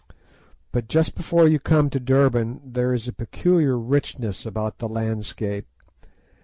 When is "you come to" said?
1.47-1.99